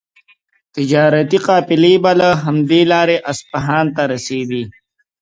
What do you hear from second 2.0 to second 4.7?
به له همدې لارې اصفهان ته رسېدې.